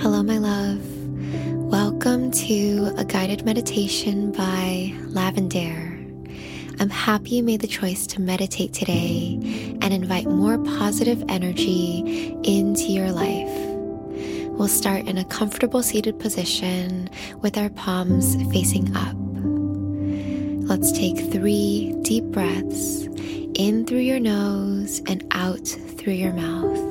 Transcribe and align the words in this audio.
Hello, 0.00 0.22
my 0.22 0.38
love. 0.38 0.80
Welcome 1.56 2.30
to 2.30 2.94
a 2.96 3.04
guided 3.04 3.44
meditation 3.44 4.30
by 4.30 4.94
Lavendaire. 5.08 5.98
I'm 6.80 6.88
happy 6.88 7.30
you 7.30 7.42
made 7.42 7.62
the 7.62 7.66
choice 7.66 8.06
to 8.08 8.20
meditate 8.20 8.72
today 8.72 9.40
and 9.82 9.92
invite 9.92 10.26
more 10.26 10.56
positive 10.58 11.24
energy 11.28 12.32
into 12.44 12.84
your 12.84 13.10
life. 13.10 13.50
We'll 14.56 14.68
start 14.68 15.08
in 15.08 15.18
a 15.18 15.24
comfortable 15.24 15.82
seated 15.82 16.20
position 16.20 17.10
with 17.40 17.58
our 17.58 17.68
palms 17.70 18.36
facing 18.52 18.94
up. 18.96 19.16
Let's 20.68 20.92
take 20.92 21.18
three 21.32 21.92
deep 22.02 22.22
breaths 22.26 23.08
in 23.54 23.84
through 23.84 23.98
your 23.98 24.20
nose 24.20 25.02
and 25.08 25.26
out 25.32 25.66
through 25.66 26.12
your 26.12 26.34
mouth. 26.34 26.87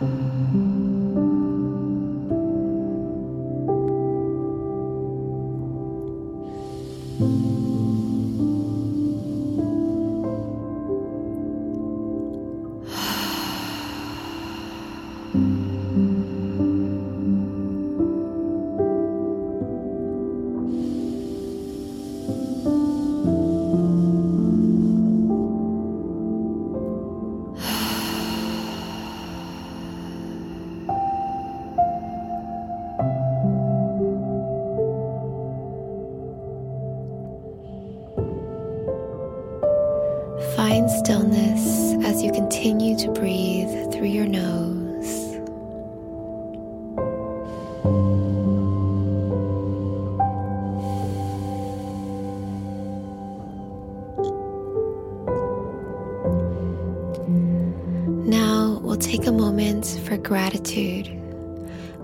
Mm-hmm. 0.00 0.25
Find 40.56 40.90
stillness 40.90 41.94
as 42.06 42.22
you 42.22 42.32
continue 42.32 42.96
to 43.00 43.10
breathe 43.12 43.92
through 43.92 44.06
your 44.06 44.24
nose. 44.24 45.36
Now 58.26 58.80
we'll 58.82 58.96
take 58.96 59.26
a 59.26 59.32
moment 59.32 59.84
for 60.06 60.16
gratitude. 60.16 61.08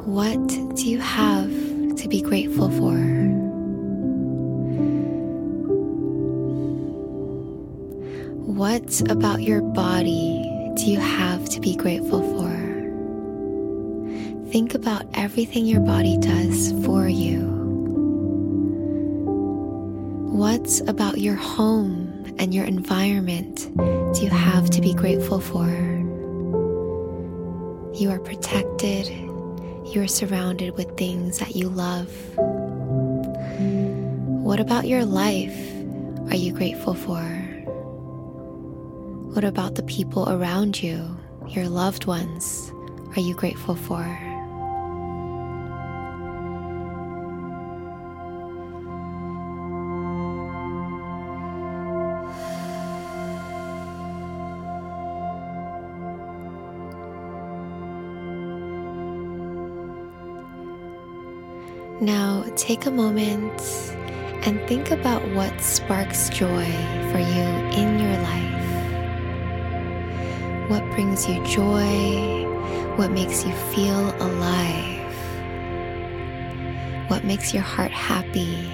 What 0.05 0.47
do 0.49 0.89
you 0.91 0.99
have 0.99 1.49
to 1.97 2.07
be 2.07 2.21
grateful 2.21 2.69
for? 2.69 3.42
What 8.73 9.03
about 9.11 9.43
your 9.43 9.61
body 9.61 10.73
do 10.77 10.91
you 10.91 10.99
have 10.99 11.47
to 11.51 11.61
be 11.61 11.77
grateful 11.77 12.23
for? 12.23 12.51
Think 14.51 14.75
about 14.75 15.05
everything 15.13 15.67
your 15.67 15.83
body 15.83 16.17
does 16.17 16.73
for 16.83 17.07
you. 17.07 17.41
What 20.33 20.81
about 20.89 21.19
your 21.19 21.35
home 21.35 22.35
and 22.39 22.55
your 22.55 22.65
environment 22.65 23.71
do 23.77 24.23
you 24.23 24.31
have 24.31 24.71
to 24.71 24.81
be 24.81 24.95
grateful 24.95 25.39
for? 25.39 25.69
You 27.95 28.09
are 28.09 28.21
protected. 28.21 29.07
You 29.09 30.01
are 30.01 30.09
surrounded 30.09 30.79
with 30.79 30.97
things 30.97 31.37
that 31.41 31.55
you 31.55 31.69
love. 31.69 32.11
What 34.43 34.61
about 34.61 34.87
your 34.87 35.05
life 35.05 35.61
are 36.31 36.37
you 36.37 36.55
grateful 36.55 36.95
for? 36.95 37.42
What 39.33 39.45
about 39.45 39.77
the 39.77 39.83
people 39.85 40.29
around 40.29 40.83
you, 40.83 41.19
your 41.49 41.67
loved 41.67 42.05
ones, 42.05 42.71
are 43.17 43.21
you 43.21 43.35
grateful 43.35 43.75
for? 43.75 44.05
Now 62.03 62.45
take 62.57 62.85
a 62.85 62.91
moment 62.91 63.59
and 64.45 64.61
think 64.69 64.91
about 64.91 65.27
what 65.31 65.59
sparks 65.63 66.29
joy 66.29 66.67
for 67.11 67.19
you 67.19 67.47
in. 67.81 67.92
What 70.73 70.91
brings 70.93 71.29
you 71.29 71.35
joy? 71.45 72.47
What 72.97 73.11
makes 73.11 73.45
you 73.45 73.53
feel 73.75 74.09
alive? 74.23 75.15
What 77.11 77.25
makes 77.25 77.53
your 77.53 77.63
heart 77.63 77.91
happy? 77.91 78.73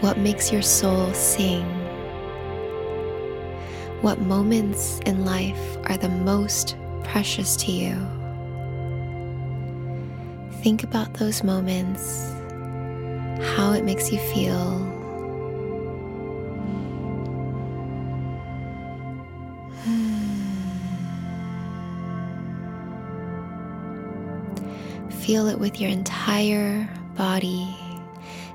What 0.00 0.18
makes 0.18 0.50
your 0.50 0.62
soul 0.62 1.14
sing? 1.14 1.62
What 4.00 4.18
moments 4.18 4.98
in 5.06 5.24
life 5.24 5.76
are 5.84 5.96
the 5.96 6.08
most 6.08 6.74
precious 7.04 7.54
to 7.58 7.70
you? 7.70 7.94
Think 10.60 10.82
about 10.82 11.14
those 11.14 11.44
moments, 11.44 12.32
how 13.54 13.74
it 13.74 13.84
makes 13.84 14.10
you 14.10 14.18
feel. 14.18 15.01
Feel 25.22 25.46
it 25.46 25.60
with 25.60 25.80
your 25.80 25.88
entire 25.88 26.88
body 27.14 27.68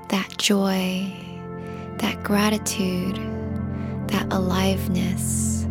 that 0.08 0.36
joy, 0.36 1.10
that 1.96 2.22
gratitude, 2.22 3.16
that 4.08 4.26
aliveness. 4.30 5.64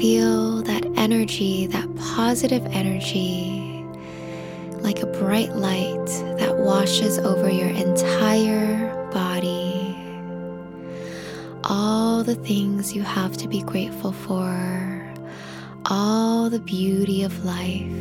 Feel 0.00 0.62
that 0.62 0.86
energy, 0.96 1.66
that 1.66 1.96
positive 1.96 2.64
energy, 2.66 3.77
like 4.88 5.02
a 5.02 5.18
bright 5.18 5.54
light 5.54 6.06
that 6.38 6.56
washes 6.56 7.18
over 7.18 7.50
your 7.50 7.68
entire 7.68 8.88
body. 9.12 9.94
All 11.64 12.24
the 12.24 12.34
things 12.34 12.94
you 12.94 13.02
have 13.02 13.36
to 13.36 13.48
be 13.48 13.60
grateful 13.60 14.12
for, 14.12 15.14
all 15.90 16.48
the 16.48 16.58
beauty 16.58 17.22
of 17.22 17.44
life, 17.44 17.92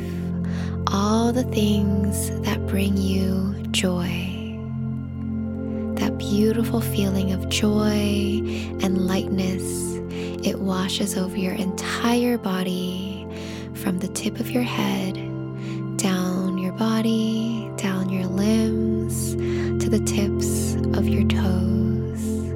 all 0.88 1.34
the 1.34 1.44
things 1.44 2.32
that 2.46 2.66
bring 2.68 2.96
you 2.96 3.54
joy. 3.72 4.58
That 5.96 6.18
beautiful 6.18 6.80
feeling 6.80 7.34
of 7.34 7.50
joy 7.50 8.40
and 8.82 9.06
lightness, 9.08 9.96
it 10.48 10.60
washes 10.60 11.18
over 11.18 11.36
your 11.36 11.56
entire 11.56 12.38
body 12.38 13.28
from 13.74 14.00
the 14.00 14.08
tip 14.08 14.40
of 14.40 14.50
your 14.52 14.64
head 14.64 15.17
to 19.88 20.00
the 20.00 20.06
tips 20.06 20.76
of 20.98 21.08
your 21.08 21.24
toes. 21.30 22.52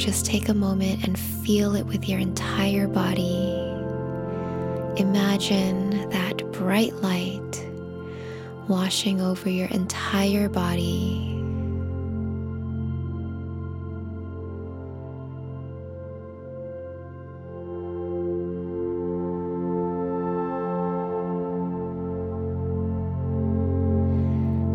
Just 0.00 0.24
take 0.24 0.48
a 0.48 0.54
moment 0.54 1.04
and 1.04 1.18
feel 1.18 1.74
it 1.74 1.86
with 1.86 2.08
your 2.08 2.20
entire 2.20 2.86
body. 2.86 3.50
Imagine 4.96 6.08
that 6.10 6.38
bright 6.52 6.94
light 6.96 7.68
washing 8.68 9.20
over 9.20 9.50
your 9.50 9.66
entire 9.68 10.48
body. 10.48 11.41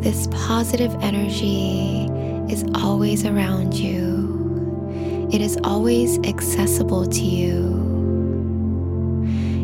This 0.08 0.28
positive 0.32 0.96
energy 1.02 2.08
is 2.50 2.64
always 2.76 3.26
around 3.26 3.74
you. 3.74 5.28
It 5.34 5.42
is 5.42 5.58
always 5.66 6.18
accessible 6.20 7.06
to 7.08 7.22
you. 7.22 7.76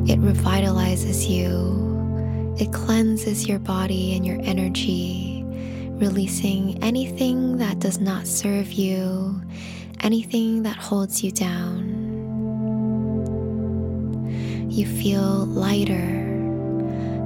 It 0.05 0.19
revitalizes 0.19 1.29
you. 1.29 2.55
It 2.59 2.73
cleanses 2.73 3.47
your 3.47 3.59
body 3.59 4.17
and 4.17 4.25
your 4.25 4.41
energy, 4.43 5.45
releasing 5.91 6.83
anything 6.83 7.55
that 7.59 7.79
does 7.79 8.01
not 8.01 8.27
serve 8.27 8.73
you, 8.73 9.41
anything 10.01 10.63
that 10.63 10.75
holds 10.75 11.23
you 11.23 11.31
down. 11.31 11.87
You 14.69 14.85
feel 14.87 15.45
lighter. 15.45 16.19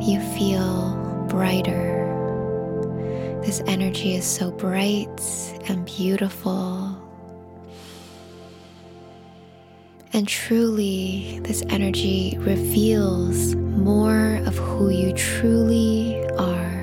You 0.04 0.20
feel 0.38 1.26
brighter. 1.28 2.17
This 3.48 3.64
energy 3.66 4.14
is 4.16 4.26
so 4.26 4.52
bright 4.52 5.08
and 5.70 5.86
beautiful. 5.86 7.02
And 10.12 10.28
truly, 10.28 11.40
this 11.44 11.64
energy 11.70 12.36
reveals 12.40 13.56
more 13.56 14.42
of 14.46 14.58
who 14.58 14.90
you 14.90 15.14
truly 15.14 16.22
are. 16.32 16.77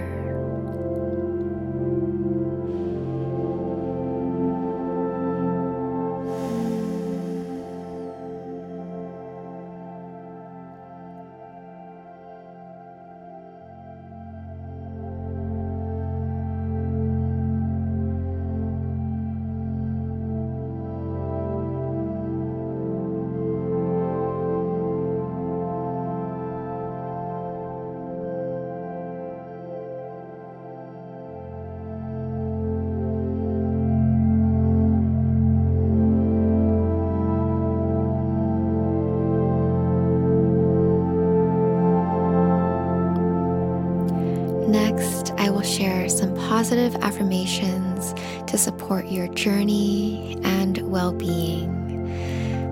Next, 44.69 45.33
I 45.33 45.51
will 45.51 45.63
share 45.63 46.09
some 46.09 46.35
positive 46.35 46.95
affirmations 46.97 48.15
to 48.51 48.57
support 48.57 49.07
your 49.07 49.29
journey 49.29 50.39
and 50.43 50.79
well 50.91 51.13
being. 51.13 51.75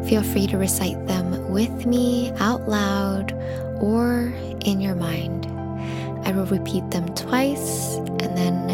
Feel 0.08 0.22
free 0.22 0.46
to 0.48 0.58
recite 0.58 1.06
them 1.06 1.50
with 1.50 1.86
me 1.86 2.32
out 2.38 2.68
loud 2.68 3.32
or 3.80 4.32
in 4.64 4.80
your 4.80 4.94
mind. 4.94 5.46
I 6.26 6.32
will 6.32 6.46
repeat 6.46 6.90
them 6.90 7.14
twice 7.14 7.96
and 7.96 8.36
then 8.36 8.71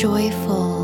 joyful. 0.00 0.79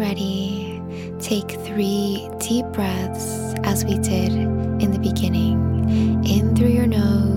Ready, 0.00 0.82
take 1.20 1.50
three 1.60 2.26
deep 2.38 2.64
breaths 2.72 3.54
as 3.64 3.84
we 3.84 3.98
did 3.98 4.32
in 4.32 4.92
the 4.92 4.98
beginning. 4.98 6.24
In 6.24 6.56
through 6.56 6.68
your 6.68 6.86
nose 6.86 7.29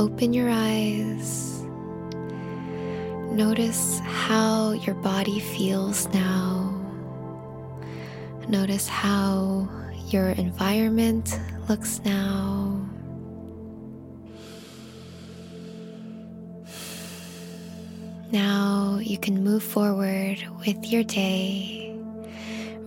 open 0.00 0.32
your 0.32 0.48
eyes. 0.48 1.62
Notice 3.32 3.98
how 3.98 4.72
your 4.72 4.94
body 4.94 5.40
feels 5.40 6.08
now. 6.08 6.74
Notice 8.48 8.88
how 8.88 9.68
your 10.08 10.30
environment 10.30 11.38
looks 11.68 12.00
now. 12.02 12.80
Now 18.32 19.00
you 19.02 19.18
can 19.18 19.44
move 19.44 19.62
forward 19.62 20.42
with 20.64 20.90
your 20.90 21.04
day, 21.04 21.94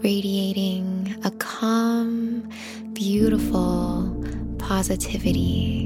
radiating 0.01 1.15
a 1.23 1.29
calm, 1.29 2.49
beautiful 2.93 4.09
positivity, 4.57 5.82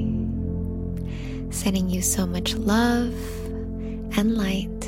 sending 1.68 1.90
you 1.90 2.00
so 2.00 2.26
much 2.26 2.54
love 2.54 3.12
and 4.16 4.38
light. 4.38 4.80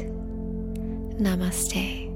Namaste. 1.20 2.10